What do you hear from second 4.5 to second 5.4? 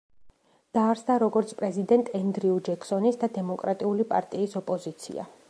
ოპოზიცია.